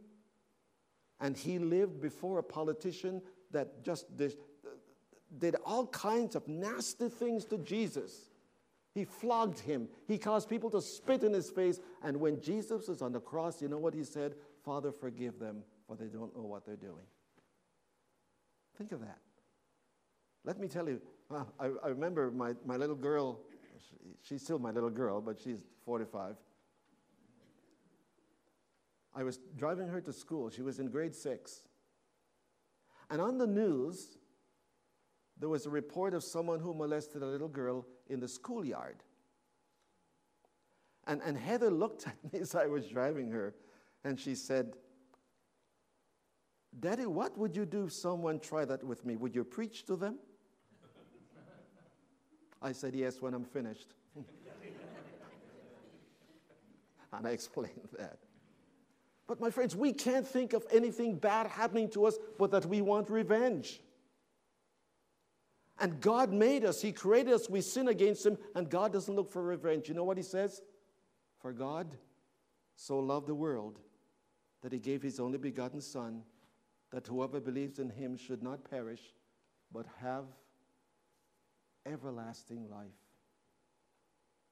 and 1.19 1.35
he 1.35 1.57
lived 1.57 1.99
before 1.99 2.37
a 2.37 2.43
politician 2.43 3.23
that 3.51 3.83
just 3.83 4.15
did, 4.15 5.55
all 5.65 5.87
kinds 5.87 6.35
of 6.35 6.47
nasty 6.47 7.09
things 7.09 7.45
to 7.45 7.57
Jesus. 7.57 8.29
He 8.93 9.05
flogged 9.05 9.59
him. 9.59 9.89
He 10.07 10.19
caused 10.19 10.47
people 10.47 10.69
to 10.69 10.81
spit 10.83 11.23
in 11.23 11.33
his 11.33 11.49
face. 11.49 11.79
And 12.03 12.17
when 12.17 12.39
Jesus 12.39 12.87
was 12.87 13.01
on 13.01 13.11
the 13.11 13.19
cross, 13.19 13.59
you 13.59 13.67
know 13.67 13.79
what 13.79 13.95
he 13.95 14.03
said? 14.03 14.35
Father, 14.63 14.91
forgive 14.91 15.39
them, 15.39 15.63
for 15.87 15.95
they 15.95 16.05
don't 16.05 16.35
know 16.37 16.43
what 16.43 16.63
they're 16.63 16.75
doing. 16.75 17.07
Think 18.77 18.91
of 18.91 19.01
that. 19.01 19.17
Let 20.49 20.59
me 20.59 20.67
tell 20.67 20.89
you, 20.89 20.99
uh, 21.29 21.43
I, 21.59 21.69
I, 21.83 21.89
remember 21.89 22.31
my, 22.31 22.55
my 22.65 22.75
little 22.75 22.95
girl, 22.95 23.41
she, 23.87 23.97
she's 24.23 24.41
still 24.41 24.57
my 24.57 24.71
little 24.71 24.89
girl, 24.89 25.21
but 25.21 25.39
she's 25.39 25.59
45. 25.85 26.37
I 29.13 29.21
was 29.21 29.37
driving 29.55 29.87
her 29.89 30.01
to 30.01 30.11
school. 30.11 30.49
She 30.49 30.63
was 30.63 30.79
in 30.79 30.87
grade 30.87 31.13
six. 31.13 31.67
And 33.11 33.21
on 33.21 33.37
the 33.37 33.45
news, 33.45 34.17
there 35.39 35.49
was 35.49 35.67
a 35.67 35.69
report 35.69 36.15
of 36.15 36.23
someone 36.23 36.59
who 36.59 36.73
molested 36.73 37.21
a 37.21 37.27
little 37.27 37.47
girl 37.47 37.85
in 38.07 38.19
the 38.19 38.27
schoolyard. 38.27 39.03
And, 41.05 41.21
and 41.23 41.37
Heather 41.37 41.69
looked 41.69 42.07
at 42.07 42.33
me 42.33 42.39
as 42.39 42.55
I 42.55 42.65
was 42.65 42.87
driving 42.87 43.29
her, 43.29 43.53
and 44.03 44.19
she 44.19 44.33
said, 44.33 44.73
Daddy, 46.79 47.05
what 47.05 47.37
would 47.37 47.55
you 47.55 47.67
do 47.67 47.83
if 47.83 47.93
someone 47.93 48.39
tried 48.39 48.69
that 48.69 48.83
with 48.83 49.05
me? 49.05 49.15
Would 49.15 49.35
you 49.35 49.43
preach 49.43 49.85
to 49.85 49.95
them? 49.95 50.17
I 52.61 52.71
said, 52.71 52.93
Yes, 52.93 53.21
when 53.21 53.33
I'm 53.33 53.45
finished. 53.45 53.93
and 57.13 57.27
I 57.27 57.31
explained 57.31 57.89
that. 57.97 58.19
But 59.27 59.39
my 59.39 59.51
friends, 59.51 59.75
we 59.75 59.93
can't 59.93 60.27
think 60.27 60.53
of 60.53 60.65
anything 60.71 61.15
bad 61.15 61.47
happening 61.47 61.89
to 61.91 62.05
us 62.05 62.17
but 62.37 62.51
that 62.51 62.65
we 62.65 62.81
want 62.81 63.09
revenge. 63.09 63.79
And 65.79 66.01
God 66.01 66.33
made 66.33 66.65
us, 66.65 66.81
He 66.81 66.91
created 66.91 67.33
us, 67.33 67.49
we 67.49 67.61
sin 67.61 67.87
against 67.87 68.25
Him, 68.25 68.37
and 68.55 68.69
God 68.69 68.91
doesn't 68.91 69.15
look 69.15 69.31
for 69.31 69.43
revenge. 69.43 69.87
You 69.87 69.93
know 69.93 70.03
what 70.03 70.17
He 70.17 70.23
says? 70.23 70.61
For 71.39 71.53
God 71.53 71.87
so 72.75 72.99
loved 72.99 73.27
the 73.27 73.35
world 73.35 73.79
that 74.61 74.73
He 74.73 74.79
gave 74.79 75.01
His 75.01 75.19
only 75.19 75.37
begotten 75.37 75.79
Son, 75.79 76.23
that 76.91 77.07
whoever 77.07 77.39
believes 77.39 77.79
in 77.79 77.89
Him 77.89 78.17
should 78.17 78.43
not 78.43 78.69
perish, 78.69 79.13
but 79.71 79.85
have 80.01 80.25
everlasting 81.89 82.69
life. 82.69 82.87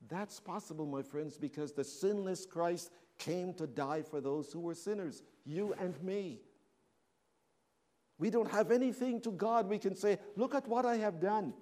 That's 0.10 0.39
possible, 0.39 0.86
my 0.86 1.01
friends, 1.01 1.38
because 1.38 1.74
the 1.74 1.84
sinless 1.84 2.46
Christ 2.46 2.91
came 3.17 3.53
to 3.56 3.67
die 3.67 4.03
for 4.03 4.22
those 4.22 4.51
who 4.51 4.60
were 4.60 4.75
sinners, 4.75 5.24
you 5.46 5.74
and 5.79 6.01
me. 6.03 6.39
We 8.20 8.29
don't 8.29 8.50
have 8.51 8.72
anything 8.72 9.22
to 9.22 9.32
God 9.32 9.67
we 9.67 9.77
can 9.77 9.96
say, 9.96 10.17
Look 10.36 10.56
at 10.56 10.67
what 10.67 10.86
I 10.86 10.98
have 10.98 11.20
done. 11.20 11.53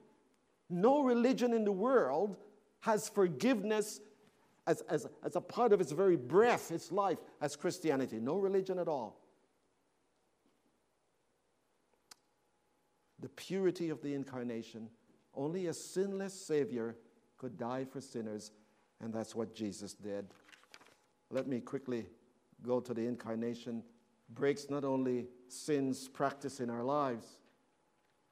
No 0.69 1.03
religion 1.03 1.53
in 1.53 1.63
the 1.63 1.71
world 1.71 2.37
has 2.81 3.09
forgiveness 3.09 3.99
as, 4.67 4.81
as, 4.89 5.07
as 5.23 5.35
a 5.35 5.41
part 5.41 5.73
of 5.73 5.81
its 5.81 5.91
very 5.91 6.15
breath, 6.15 6.71
its 6.71 6.91
life, 6.91 7.19
as 7.41 7.55
Christianity. 7.55 8.19
No 8.19 8.37
religion 8.37 8.79
at 8.79 8.87
all. 8.87 9.21
The 13.19 13.29
purity 13.29 13.89
of 13.89 14.01
the 14.01 14.13
incarnation 14.13 14.89
only 15.35 15.67
a 15.67 15.73
sinless 15.73 16.33
Savior 16.33 16.95
could 17.37 17.57
die 17.57 17.85
for 17.85 18.01
sinners, 18.01 18.51
and 19.01 19.13
that's 19.13 19.35
what 19.35 19.53
Jesus 19.53 19.93
did. 19.93 20.25
Let 21.31 21.47
me 21.47 21.59
quickly 21.59 22.05
go 22.63 22.79
to 22.79 22.93
the 22.93 23.05
incarnation. 23.05 23.83
Breaks 24.29 24.69
not 24.69 24.83
only 24.83 25.27
sins 25.47 26.07
practice 26.07 26.59
in 26.59 26.69
our 26.69 26.83
lives, 26.83 27.37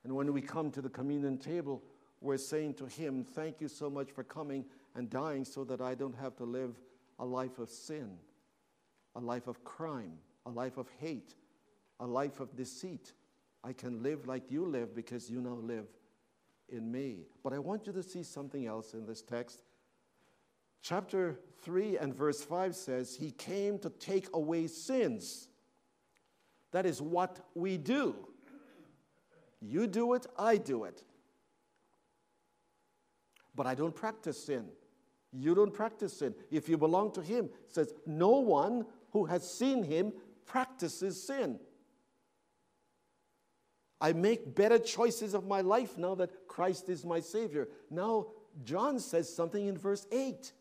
and 0.03 0.15
when 0.15 0.31
we 0.33 0.41
come 0.41 0.72
to 0.72 0.81
the 0.81 0.89
communion 0.89 1.38
table, 1.38 1.83
we're 2.22 2.38
saying 2.38 2.75
to 2.75 2.86
Him, 2.86 3.24
Thank 3.24 3.62
you 3.62 3.67
so 3.67 3.89
much 3.89 4.12
for 4.12 4.24
coming 4.24 4.65
and 4.95 5.10
dying 5.10 5.45
so 5.45 5.63
that 5.65 5.81
I 5.81 5.95
don't 5.95 6.15
have 6.15 6.36
to 6.38 6.43
live 6.43 6.79
a 7.19 7.25
life 7.25 7.60
of 7.60 7.69
sin, 7.69 8.17
a 9.15 9.19
life 9.19 9.48
of 9.48 9.63
crime, 9.63 10.13
a 10.45 10.50
life 10.50 10.77
of 10.77 10.88
hate, 11.00 11.36
a 12.00 12.05
life 12.05 12.39
of 12.39 12.55
deceit. 12.55 13.13
I 13.63 13.74
can 13.74 14.03
live 14.03 14.25
like 14.25 14.51
you 14.51 14.65
live 14.65 14.95
because 14.95 15.29
you 15.29 15.39
now 15.39 15.57
live 15.62 15.88
in 16.74 16.92
me. 16.92 17.27
But 17.44 17.53
I 17.53 17.60
want 17.60 17.88
you 17.88 17.94
to 17.94 18.03
see 18.03 18.24
something 18.24 18.65
else 18.65 18.94
in 18.94 19.06
this 19.06 19.22
text. 19.22 19.62
Chapter 20.82 21.39
3 21.62 21.98
and 21.98 22.13
verse 22.13 22.42
5 22.44 22.75
says, 22.75 23.15
He 23.15 23.32
came 23.32 23.80
to 23.80 23.89
take 23.89 24.27
away 24.34 24.68
sins. 24.68 25.48
That 26.72 26.86
is 26.86 27.01
what 27.01 27.39
we 27.56 27.77
do. 27.77 28.15
You 29.62 29.88
do 29.88 30.13
it, 30.13 30.25
I 30.38 30.58
do 30.58 30.84
it. 30.84 31.03
But 33.56 33.65
I 33.65 33.75
don't 33.75 33.96
practice 33.96 34.46
sin. 34.46 34.65
you 35.32 35.56
don't 35.56 35.74
practice 35.74 36.18
sin. 36.18 36.36
If 36.51 36.68
you 36.68 36.77
belong 36.77 37.12
to 37.13 37.22
Him, 37.22 37.50
says, 37.70 37.94
no 38.06 38.39
one 38.39 38.86
who 39.12 39.25
has 39.25 39.50
seen 39.50 39.84
Him 39.84 40.12
practices 40.46 41.22
sin. 41.25 41.60
I 44.03 44.12
make 44.12 44.53
better 44.53 44.77
choices 44.77 45.33
of 45.33 45.48
my 45.48 45.62
life 45.62 45.98
now 45.98 46.13
that 46.15 46.45
Christ 46.50 46.89
is 46.89 47.05
my 47.05 47.22
Savior. 47.22 47.69
Now, 47.89 48.27
John 48.65 49.00
says 49.00 49.33
something 49.33 49.65
in 49.65 49.77
verse 49.77 50.05
8. 50.12 50.51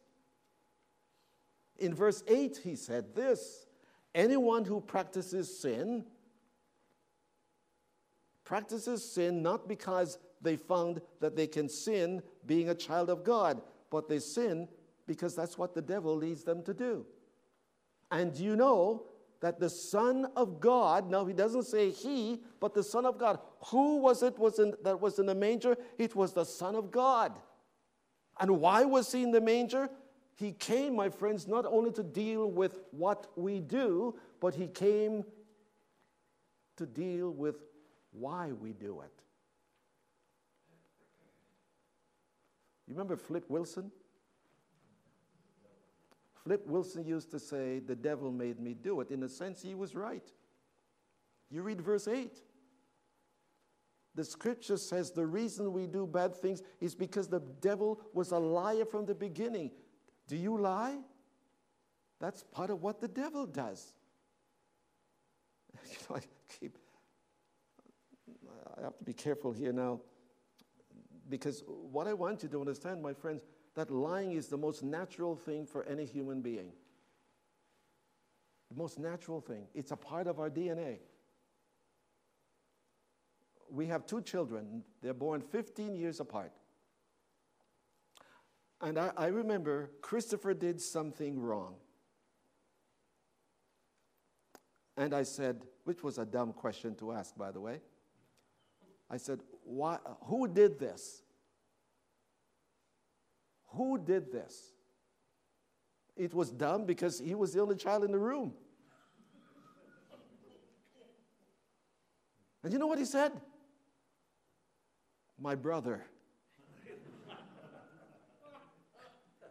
In 1.81 1.93
verse 1.93 2.23
8, 2.29 2.61
he 2.63 2.77
said 2.77 3.17
this 3.17 3.67
Anyone 4.15 4.65
who 4.65 4.81
practices 4.81 5.59
sin 5.59 6.05
practices 8.45 9.05
sin 9.05 9.43
not 9.43 9.67
because 9.67 10.19
they 10.41 10.57
found 10.57 11.01
that 11.21 11.35
they 11.35 11.49
can 11.49 11.69
sin 11.69 12.23
being 12.47 12.69
a 12.69 12.75
child 12.75 13.11
of 13.11 13.25
God, 13.25 13.61
but 13.91 14.09
they 14.09 14.21
sin 14.21 14.69
because 15.07 15.35
that's 15.35 15.59
what 15.59 15.75
the 15.75 15.83
devil 15.83 16.15
leads 16.15 16.45
them 16.45 16.63
to 16.63 16.75
do. 16.75 17.05
And 18.11 18.37
you 18.37 18.55
know 18.55 19.07
that 19.43 19.59
the 19.59 19.69
Son 19.69 20.29
of 20.37 20.61
God, 20.61 21.11
now 21.11 21.27
he 21.27 21.35
doesn't 21.35 21.65
say 21.65 21.91
he, 21.91 22.41
but 22.61 22.75
the 22.75 22.83
Son 22.83 23.05
of 23.05 23.19
God, 23.19 23.41
who 23.67 23.99
was 23.99 24.23
it 24.23 24.39
was 24.39 24.61
in, 24.61 24.73
that 24.85 25.01
was 25.01 25.19
in 25.19 25.27
the 25.27 25.35
manger? 25.35 25.77
It 25.99 26.15
was 26.15 26.33
the 26.33 26.45
Son 26.45 26.77
of 26.77 26.93
God. 26.93 27.33
And 28.39 28.61
why 28.61 28.85
was 28.85 29.11
he 29.11 29.25
in 29.25 29.33
the 29.33 29.41
manger? 29.41 29.91
He 30.37 30.53
came, 30.53 30.95
my 30.95 31.09
friends, 31.09 31.49
not 31.49 31.67
only 31.67 31.91
to 31.91 32.05
deal 32.05 32.51
with 32.53 32.79
what 32.93 33.27
we 33.37 33.59
do, 33.59 34.15
but 34.41 34.55
he 34.55 34.69
came 34.69 35.25
to 36.77 36.87
deal 36.87 37.31
with 37.31 37.57
why 38.13 38.53
we 38.53 38.73
do 38.73 39.01
it. 39.01 39.13
You 42.87 42.95
remember 42.95 43.17
Flip 43.17 43.45
Wilson? 43.49 43.91
Flip 46.45 46.67
Wilson 46.67 47.05
used 47.05 47.31
to 47.31 47.39
say, 47.39 47.79
The 47.79 47.95
devil 47.95 48.31
made 48.31 48.59
me 48.59 48.75
do 48.75 49.01
it. 49.01 49.11
In 49.11 49.23
a 49.23 49.29
sense, 49.29 49.63
he 49.63 49.75
was 49.75 49.95
right. 49.95 50.27
You 51.51 51.63
read 51.63 51.81
verse 51.81 52.09
8. 52.09 52.39
The 54.15 54.25
scripture 54.25 54.77
says 54.77 55.11
the 55.11 55.25
reason 55.25 55.73
we 55.73 55.87
do 55.87 56.07
bad 56.07 56.35
things 56.35 56.63
is 56.81 56.95
because 56.95 57.29
the 57.29 57.41
devil 57.61 58.01
was 58.13 58.33
a 58.33 58.39
liar 58.39 58.85
from 58.85 59.07
the 59.07 59.15
beginning. 59.15 59.71
Do 60.29 60.37
you 60.37 60.59
lie? 60.59 60.99
That's 62.21 62.43
part 62.43 62.71
of 62.71 62.83
what 62.83 63.01
the 63.01 63.09
devil 63.09 63.47
does. 63.47 63.93
You 65.91 65.97
know, 66.09 66.17
I 66.17 66.21
keep 66.61 66.79
I 68.79 68.83
have 68.83 68.97
to 68.99 69.05
be 69.05 69.13
careful 69.13 69.53
here 69.53 69.73
now 69.73 70.01
because 71.29 71.63
what 71.67 72.07
I 72.07 72.13
want 72.13 72.43
you 72.43 72.49
to 72.51 72.61
understand, 72.61 73.03
my 73.03 73.13
friends, 73.13 73.43
that 73.75 73.91
lying 73.91 74.33
is 74.33 74.49
the 74.49 74.57
most 74.57 74.83
natural 74.83 75.35
thing 75.35 75.67
for 75.67 75.85
any 75.85 76.05
human 76.05 76.41
being. 76.43 76.73
The 78.71 78.77
most 78.77 78.99
natural 78.99 79.41
thing. 79.41 79.67
It's 79.75 79.91
a 79.91 79.97
part 79.97 80.27
of 80.27 80.39
our 80.39 80.51
DNA. 80.51 80.99
We 83.71 83.87
have 83.87 84.07
two 84.07 84.21
children, 84.21 84.83
they're 85.01 85.15
born 85.15 85.41
15 85.41 85.95
years 85.95 86.21
apart. 86.21 86.53
And 88.83 88.99
I, 88.99 89.13
I 89.17 89.27
remember 89.27 89.91
Christopher 90.03 90.53
did 90.55 90.81
something 90.81 91.41
wrong. 91.41 91.77
And 94.97 95.15
I 95.15 95.23
said, 95.23 95.63
which 95.85 96.03
was 96.03 96.19
a 96.19 96.27
dumb 96.27 96.53
question 96.53 96.95
to 96.97 97.13
ask, 97.13 97.37
by 97.37 97.51
the 97.51 97.61
way. 97.61 97.81
I 99.09 99.17
said, 99.17 99.41
Why, 99.65 99.99
Who 100.25 100.49
did 100.49 100.79
this? 100.79 101.23
Who 103.75 103.99
did 103.99 104.33
this? 104.33 104.73
It 106.17 106.35
was 106.35 106.51
dumb 106.51 106.85
because 106.85 107.19
he 107.19 107.35
was 107.35 107.53
the 107.53 107.61
only 107.61 107.77
child 107.77 108.05
in 108.05 108.13
the 108.13 108.19
room. 108.19 108.53
And 112.63 112.73
you 112.73 112.79
know 112.79 112.87
what 112.87 112.99
he 112.99 113.05
said? 113.05 113.33
My 115.41 115.55
brother. 115.55 116.05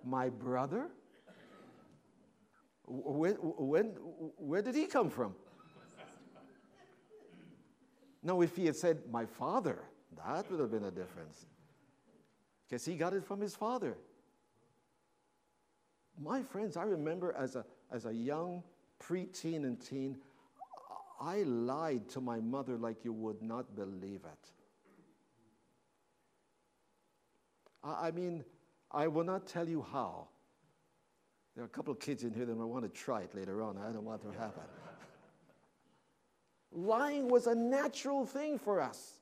My 0.04 0.30
brother? 0.30 0.88
When, 2.86 3.34
when, 3.36 3.86
where 4.38 4.62
did 4.62 4.76
he 4.76 4.86
come 4.86 5.10
from? 5.10 5.36
Now, 8.24 8.42
if 8.42 8.56
he 8.56 8.66
had 8.66 8.76
said, 8.76 9.00
My 9.12 9.26
father, 9.26 9.84
that 10.26 10.50
would 10.52 10.60
have 10.60 10.72
been 10.72 10.84
a 10.84 10.92
difference. 10.92 11.46
Because 12.68 12.86
he 12.86 12.96
got 12.96 13.14
it 13.14 13.26
from 13.26 13.42
his 13.42 13.56
father. 13.56 13.98
My 16.24 16.44
friends, 16.44 16.78
I 16.78 16.84
remember 16.84 17.34
as 17.38 17.56
a, 17.56 17.66
as 17.92 18.06
a 18.06 18.14
young 18.14 18.64
preteen 19.02 19.64
and 19.64 19.82
teen, 19.82 20.18
I 21.20 21.44
lied 21.44 22.10
to 22.10 22.22
my 22.22 22.40
mother 22.40 22.78
like 22.78 23.04
you 23.04 23.14
would 23.14 23.42
not 23.42 23.76
believe 23.76 24.22
it. 24.26 24.52
I, 27.84 28.08
I 28.08 28.12
mean, 28.12 28.44
I 28.92 29.08
will 29.08 29.24
not 29.24 29.48
tell 29.48 29.68
you 29.68 29.86
how. 29.92 30.28
There 31.56 31.64
are 31.64 31.68
a 31.68 31.70
couple 31.70 31.92
of 31.92 32.00
kids 32.00 32.24
in 32.24 32.34
here 32.34 32.46
that 32.46 32.56
might 32.56 32.66
want 32.66 32.84
to 32.84 32.90
try 32.90 33.22
it 33.22 33.36
later 33.36 33.62
on. 33.62 33.78
I 33.78 33.92
don't 33.92 34.06
want 34.06 34.22
to 34.22 34.40
happen. 34.40 34.64
Lying 36.72 37.30
was 37.30 37.48
a 37.48 37.56
natural 37.56 38.26
thing 38.26 38.58
for 38.58 38.80
us. 38.80 39.14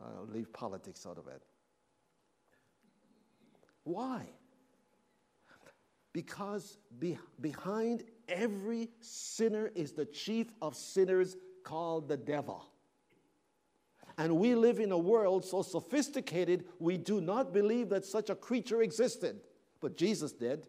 I'll 0.00 0.26
leave 0.32 0.52
politics 0.52 1.06
out 1.06 1.18
of 1.18 1.28
it. 1.28 1.42
Why? 3.84 4.26
Because 6.12 6.78
be, 6.98 7.18
behind 7.40 8.04
every 8.28 8.90
sinner 9.00 9.70
is 9.74 9.92
the 9.92 10.04
chief 10.04 10.52
of 10.60 10.76
sinners 10.76 11.36
called 11.64 12.08
the 12.08 12.16
devil. 12.16 12.68
And 14.18 14.36
we 14.36 14.54
live 14.54 14.78
in 14.78 14.92
a 14.92 14.98
world 14.98 15.44
so 15.44 15.62
sophisticated, 15.62 16.66
we 16.78 16.98
do 16.98 17.20
not 17.20 17.52
believe 17.52 17.88
that 17.88 18.04
such 18.04 18.28
a 18.30 18.34
creature 18.34 18.82
existed. 18.82 19.40
But 19.80 19.96
Jesus 19.96 20.32
did. 20.32 20.66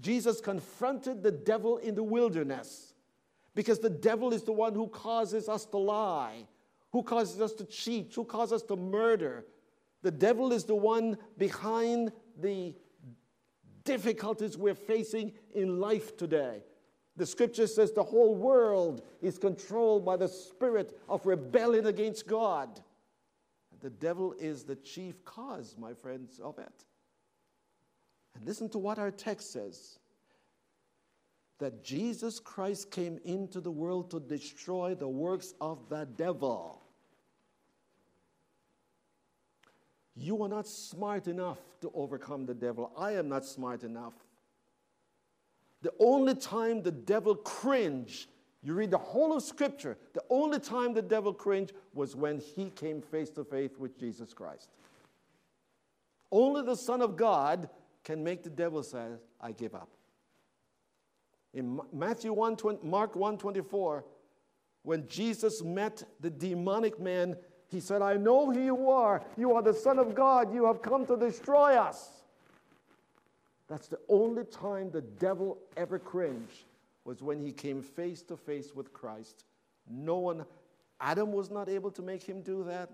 Jesus 0.00 0.40
confronted 0.40 1.22
the 1.22 1.30
devil 1.30 1.78
in 1.78 1.94
the 1.94 2.02
wilderness 2.02 2.94
because 3.54 3.78
the 3.78 3.90
devil 3.90 4.32
is 4.32 4.42
the 4.42 4.52
one 4.52 4.74
who 4.74 4.88
causes 4.88 5.48
us 5.48 5.64
to 5.66 5.78
lie, 5.78 6.46
who 6.92 7.02
causes 7.02 7.40
us 7.40 7.52
to 7.54 7.64
cheat, 7.64 8.14
who 8.14 8.24
causes 8.24 8.54
us 8.54 8.62
to 8.62 8.76
murder. 8.76 9.46
The 10.02 10.10
devil 10.10 10.52
is 10.52 10.64
the 10.64 10.74
one 10.74 11.18
behind 11.36 12.12
the 12.40 12.74
difficulties 13.84 14.56
we're 14.56 14.74
facing 14.74 15.32
in 15.54 15.80
life 15.80 16.16
today. 16.16 16.62
The 17.16 17.26
scripture 17.26 17.66
says 17.66 17.92
the 17.92 18.04
whole 18.04 18.34
world 18.34 19.02
is 19.20 19.38
controlled 19.38 20.04
by 20.04 20.16
the 20.16 20.28
spirit 20.28 21.00
of 21.08 21.26
rebellion 21.26 21.86
against 21.86 22.28
God. 22.28 22.80
The 23.80 23.90
devil 23.90 24.34
is 24.38 24.64
the 24.64 24.76
chief 24.76 25.24
cause, 25.24 25.76
my 25.78 25.94
friends, 25.94 26.38
of 26.38 26.58
it. 26.58 26.84
And 28.34 28.46
listen 28.46 28.68
to 28.70 28.78
what 28.78 28.98
our 28.98 29.10
text 29.10 29.52
says 29.52 29.98
that 31.58 31.82
Jesus 31.82 32.38
Christ 32.38 32.90
came 32.92 33.18
into 33.24 33.60
the 33.60 33.70
world 33.70 34.12
to 34.12 34.20
destroy 34.20 34.94
the 34.94 35.08
works 35.08 35.54
of 35.60 35.88
the 35.88 36.06
devil. 36.16 36.84
You 40.18 40.42
are 40.42 40.48
not 40.48 40.66
smart 40.66 41.28
enough 41.28 41.58
to 41.80 41.92
overcome 41.94 42.44
the 42.44 42.54
devil. 42.54 42.90
I 42.98 43.12
am 43.12 43.28
not 43.28 43.44
smart 43.44 43.84
enough. 43.84 44.14
The 45.82 45.92
only 46.00 46.34
time 46.34 46.82
the 46.82 46.90
devil 46.90 47.36
cringed, 47.36 48.26
you 48.62 48.74
read 48.74 48.90
the 48.90 48.98
whole 48.98 49.36
of 49.36 49.44
Scripture, 49.44 49.96
the 50.14 50.22
only 50.28 50.58
time 50.58 50.92
the 50.92 51.02
devil 51.02 51.32
cringed 51.32 51.72
was 51.94 52.16
when 52.16 52.40
he 52.40 52.70
came 52.70 53.00
face 53.00 53.30
to 53.30 53.44
face 53.44 53.78
with 53.78 53.96
Jesus 53.96 54.34
Christ. 54.34 54.70
Only 56.32 56.62
the 56.62 56.76
Son 56.76 57.00
of 57.00 57.16
God 57.16 57.70
can 58.02 58.24
make 58.24 58.42
the 58.42 58.50
devil 58.50 58.82
say, 58.82 59.06
I 59.40 59.52
give 59.52 59.74
up. 59.74 59.88
In 61.54 61.80
Matthew 61.92 62.32
1, 62.32 62.56
20, 62.56 62.86
Mark 62.86 63.14
1:24, 63.14 64.02
when 64.82 65.06
Jesus 65.06 65.62
met 65.62 66.02
the 66.20 66.30
demonic 66.30 67.00
man, 67.00 67.36
he 67.70 67.80
said, 67.80 68.00
I 68.00 68.14
know 68.14 68.50
who 68.50 68.58
you 68.58 68.90
are. 68.90 69.22
You 69.36 69.52
are 69.54 69.62
the 69.62 69.74
Son 69.74 69.98
of 69.98 70.14
God. 70.14 70.54
You 70.54 70.64
have 70.66 70.80
come 70.80 71.04
to 71.06 71.16
destroy 71.16 71.74
us. 71.76 72.10
That's 73.68 73.88
the 73.88 73.98
only 74.08 74.44
time 74.44 74.90
the 74.90 75.02
devil 75.02 75.58
ever 75.76 75.98
cringed 75.98 76.64
was 77.04 77.22
when 77.22 77.38
he 77.38 77.52
came 77.52 77.82
face 77.82 78.22
to 78.22 78.36
face 78.36 78.74
with 78.74 78.92
Christ. 78.92 79.44
No 79.88 80.16
one, 80.16 80.46
Adam 81.00 81.32
was 81.32 81.50
not 81.50 81.68
able 81.68 81.90
to 81.92 82.02
make 82.02 82.22
him 82.22 82.40
do 82.40 82.64
that. 82.64 82.90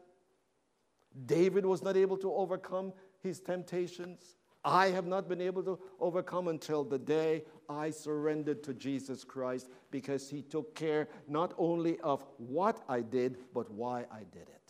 David 1.26 1.64
was 1.64 1.82
not 1.82 1.96
able 1.96 2.16
to 2.18 2.32
overcome 2.32 2.92
his 3.22 3.38
temptations. 3.38 4.34
I 4.64 4.88
have 4.88 5.06
not 5.06 5.28
been 5.28 5.40
able 5.40 5.62
to 5.64 5.78
overcome 6.00 6.48
until 6.48 6.84
the 6.84 6.98
day 6.98 7.44
I 7.68 7.90
surrendered 7.90 8.64
to 8.64 8.74
Jesus 8.74 9.22
Christ 9.22 9.68
because 9.90 10.28
he 10.28 10.42
took 10.42 10.74
care 10.74 11.06
not 11.28 11.54
only 11.58 12.00
of 12.00 12.24
what 12.38 12.82
I 12.88 13.02
did, 13.02 13.36
but 13.52 13.70
why 13.70 14.06
I 14.10 14.20
did 14.32 14.48
it. 14.48 14.63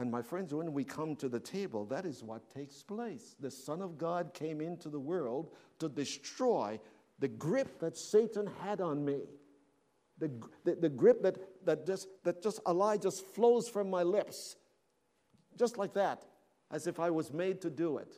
And 0.00 0.10
my 0.10 0.22
friends, 0.22 0.54
when 0.54 0.72
we 0.72 0.82
come 0.82 1.14
to 1.16 1.28
the 1.28 1.38
table, 1.38 1.84
that 1.84 2.06
is 2.06 2.24
what 2.24 2.48
takes 2.48 2.82
place. 2.82 3.36
The 3.38 3.50
Son 3.50 3.82
of 3.82 3.98
God 3.98 4.32
came 4.32 4.62
into 4.62 4.88
the 4.88 4.98
world 4.98 5.50
to 5.78 5.90
destroy 5.90 6.80
the 7.18 7.28
grip 7.28 7.78
that 7.80 7.98
Satan 7.98 8.48
had 8.62 8.80
on 8.80 9.04
me. 9.04 9.20
The, 10.16 10.30
the, 10.64 10.76
the 10.76 10.88
grip 10.88 11.20
that, 11.20 11.36
that, 11.66 11.86
just, 11.86 12.08
that 12.24 12.42
just 12.42 12.60
a 12.64 12.72
lie 12.72 12.96
just 12.96 13.26
flows 13.26 13.68
from 13.68 13.90
my 13.90 14.02
lips. 14.02 14.56
Just 15.58 15.76
like 15.76 15.92
that, 15.92 16.24
as 16.70 16.86
if 16.86 16.98
I 16.98 17.10
was 17.10 17.30
made 17.30 17.60
to 17.60 17.68
do 17.68 17.98
it. 17.98 18.14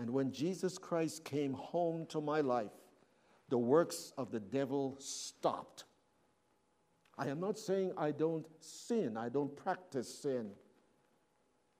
And 0.00 0.10
when 0.10 0.32
Jesus 0.32 0.78
Christ 0.78 1.24
came 1.24 1.52
home 1.52 2.06
to 2.06 2.20
my 2.20 2.40
life, 2.40 2.72
the 3.50 3.58
works 3.58 4.12
of 4.18 4.32
the 4.32 4.40
devil 4.40 4.96
stopped. 4.98 5.84
I 7.22 7.28
am 7.28 7.38
not 7.38 7.56
saying 7.56 7.92
I 7.96 8.10
don't 8.10 8.44
sin, 8.58 9.16
I 9.16 9.28
don't 9.28 9.56
practice 9.56 10.12
sin. 10.12 10.50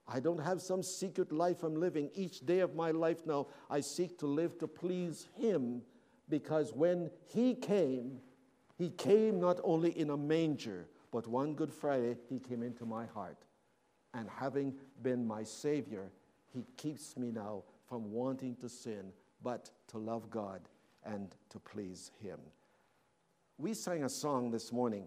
I 0.06 0.20
don't 0.20 0.38
have 0.38 0.62
some 0.62 0.84
secret 0.84 1.32
life 1.32 1.64
I'm 1.64 1.74
living. 1.74 2.10
Each 2.14 2.46
day 2.46 2.60
of 2.60 2.76
my 2.76 2.92
life 2.92 3.26
now, 3.26 3.48
I 3.68 3.80
seek 3.80 4.18
to 4.18 4.26
live 4.26 4.56
to 4.58 4.68
please 4.68 5.26
Him 5.36 5.82
because 6.28 6.72
when 6.72 7.10
He 7.26 7.56
came, 7.56 8.20
He 8.78 8.90
came 8.90 9.40
not 9.40 9.58
only 9.64 9.98
in 9.98 10.10
a 10.10 10.16
manger, 10.16 10.88
but 11.10 11.26
one 11.26 11.54
Good 11.54 11.72
Friday, 11.72 12.16
He 12.28 12.38
came 12.38 12.62
into 12.62 12.86
my 12.86 13.06
heart. 13.06 13.38
And 14.14 14.28
having 14.28 14.74
been 15.02 15.26
my 15.26 15.42
Savior, 15.42 16.12
He 16.52 16.66
keeps 16.76 17.16
me 17.16 17.32
now 17.32 17.64
from 17.88 18.12
wanting 18.12 18.54
to 18.56 18.68
sin, 18.68 19.12
but 19.42 19.72
to 19.88 19.98
love 19.98 20.30
God 20.30 20.60
and 21.04 21.34
to 21.50 21.58
please 21.58 22.12
Him. 22.22 22.38
We 23.58 23.74
sang 23.74 24.04
a 24.04 24.08
song 24.08 24.52
this 24.52 24.70
morning, 24.70 25.06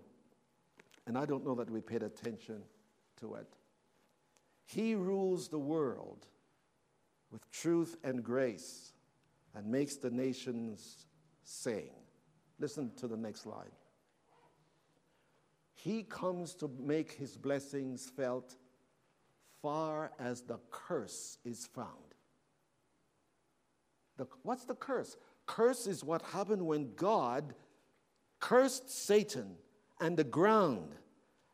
and 1.08 1.18
I 1.18 1.26
don't 1.26 1.46
know 1.46 1.56
that 1.56 1.70
we 1.70 1.82
paid 1.82 2.04
attention 2.04 2.64
to 3.20 3.36
it. 3.36 3.48
He 4.66 4.96
rules 4.96 5.48
the 5.48 5.60
world 5.60 6.26
with 7.32 7.50
truth 7.52 7.98
and 8.04 8.24
grace 8.24 8.94
and 9.54 9.68
makes 9.68 9.96
the 9.96 10.10
nations 10.10 11.06
sing. 11.44 11.92
Listen 12.60 12.92
to 12.98 13.08
the 13.08 13.18
next 13.18 13.46
line. 13.46 13.72
He 15.74 16.04
comes 16.04 16.56
to 16.56 16.72
make 16.80 17.12
his 17.12 17.38
blessings 17.38 18.10
felt 18.10 18.56
far 19.62 20.12
as 20.20 20.42
the 20.42 20.60
curse 20.72 21.38
is 21.46 21.68
found. 21.68 21.90
The, 24.18 24.28
what's 24.44 24.66
the 24.66 24.76
curse? 24.76 25.18
Curse 25.46 25.86
is 25.88 26.04
what 26.04 26.22
happened 26.22 26.66
when 26.66 26.96
God 26.96 27.54
cursed 28.40 28.90
Satan 28.90 29.58
and 30.00 30.18
the 30.18 30.24
ground. 30.24 30.96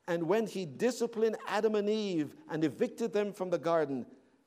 And 0.08 0.24
when 0.24 0.48
he 0.48 0.66
disciplined 0.66 1.38
Adam 1.48 1.76
and 1.76 1.90
Eve 1.90 2.36
and 2.50 2.64
evicted 2.64 3.14
them 3.14 3.34
from 3.34 3.50
the 3.50 3.58
garden, 3.58 4.06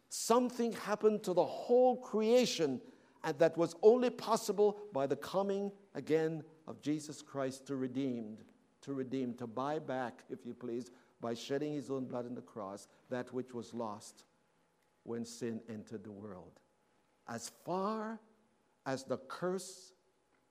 something 0.09 0.73
happened 0.73 1.23
to 1.25 1.33
the 1.33 1.45
whole 1.45 1.97
creation 1.97 2.81
and 3.25 3.39
that 3.39 3.57
was 3.57 3.75
only 3.83 4.11
possible 4.11 4.79
by 4.93 5.07
the 5.07 5.17
coming 5.17 5.73
again 5.95 6.45
of 6.69 6.81
Jesus 6.83 7.23
Christ 7.23 7.67
to 7.67 7.77
redeem, 7.77 8.37
to 8.83 8.93
redeem, 8.93 9.33
to 9.35 9.47
buy 9.47 9.79
back, 9.79 10.23
if 10.29 10.45
you 10.45 10.53
please, 10.53 10.91
by 11.21 11.33
shedding 11.33 11.73
his 11.73 11.91
own 11.91 12.05
blood 12.05 12.27
on 12.27 12.35
the 12.35 12.43
cross, 12.43 12.87
that 13.09 13.33
which 13.33 13.55
was 13.55 13.73
lost 13.73 14.25
when 15.05 15.25
sin 15.25 15.61
entered 15.71 16.05
the 16.05 16.13
world. 16.13 16.61
As 17.27 17.51
far 17.65 18.21
as 18.85 19.05
the 19.05 19.17
curse 19.17 19.95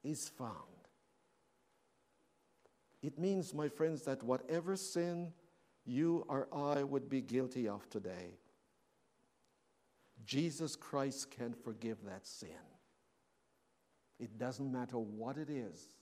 is 0.04 0.30
found. 0.30 0.73
It 3.04 3.20
means, 3.20 3.54
my 3.54 3.68
friends, 3.68 4.02
that 4.04 4.24
whatever 4.24 4.76
sin 4.76 5.34
you 5.86 6.26
or 6.30 6.48
I 6.52 6.84
would 6.84 7.10
be 7.10 7.22
guilty 7.22 7.68
of 7.68 7.88
today, 7.89 8.39
Jesus 10.26 10.76
Christ 10.76 11.30
can 11.30 11.54
forgive 11.54 11.98
that 12.06 12.26
sin. 12.26 12.50
It 14.20 14.39
doesn't 14.39 14.72
matter 14.72 14.98
what 14.98 15.38
it 15.38 15.50
is, 15.50 15.96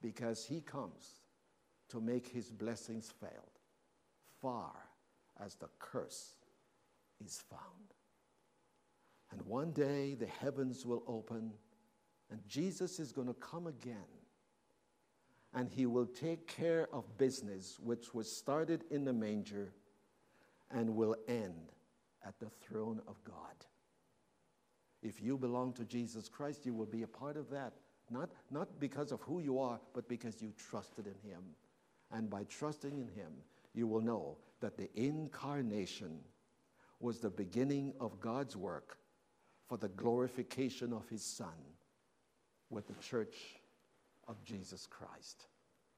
because 0.00 0.46
He 0.46 0.62
comes 0.62 1.20
to 1.90 2.00
make 2.00 2.26
His 2.26 2.50
blessings 2.50 3.12
fail, 3.20 3.48
far 4.40 4.72
as 5.44 5.56
the 5.56 5.68
curse 5.78 6.36
is 7.22 7.42
found. 7.50 7.62
And 9.30 9.42
one 9.42 9.72
day 9.72 10.14
the 10.14 10.26
heavens 10.26 10.86
will 10.86 11.02
open 11.06 11.52
and 12.30 12.40
Jesus 12.46 12.98
is 12.98 13.12
going 13.12 13.26
to 13.26 13.34
come 13.34 13.66
again. 13.66 13.96
And 15.52 15.68
he 15.68 15.86
will 15.86 16.06
take 16.06 16.46
care 16.46 16.88
of 16.92 17.18
business 17.18 17.78
which 17.80 18.14
was 18.14 18.30
started 18.30 18.84
in 18.90 19.04
the 19.04 19.12
manger 19.12 19.72
and 20.70 20.94
will 20.94 21.16
end 21.26 21.72
at 22.24 22.38
the 22.38 22.50
throne 22.60 23.00
of 23.08 23.22
God. 23.24 23.34
If 25.02 25.20
you 25.20 25.36
belong 25.36 25.72
to 25.74 25.84
Jesus 25.84 26.28
Christ, 26.28 26.66
you 26.66 26.74
will 26.74 26.86
be 26.86 27.02
a 27.02 27.08
part 27.08 27.36
of 27.36 27.50
that. 27.50 27.72
Not, 28.10 28.30
not 28.50 28.78
because 28.78 29.12
of 29.12 29.20
who 29.22 29.40
you 29.40 29.58
are, 29.58 29.80
but 29.94 30.08
because 30.08 30.42
you 30.42 30.52
trusted 30.56 31.06
in 31.06 31.30
him. 31.30 31.42
And 32.12 32.28
by 32.28 32.44
trusting 32.44 32.92
in 32.92 33.08
him, 33.08 33.32
you 33.72 33.86
will 33.86 34.00
know 34.00 34.36
that 34.60 34.76
the 34.76 34.90
incarnation 34.94 36.18
was 36.98 37.18
the 37.18 37.30
beginning 37.30 37.94
of 38.00 38.20
God's 38.20 38.56
work 38.56 38.98
for 39.68 39.78
the 39.78 39.88
glorification 39.88 40.92
of 40.92 41.08
his 41.08 41.24
Son 41.24 41.48
with 42.68 42.88
the 42.88 43.02
church 43.02 43.36
of 44.30 44.44
Jesus 44.44 44.86
Christ. 44.86 45.46